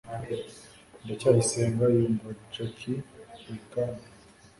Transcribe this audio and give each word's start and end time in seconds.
ndacyayisenga 1.03 1.83
yumva 1.95 2.27
jaki 2.53 2.93
buri 3.43 3.61
kanya 3.71 4.07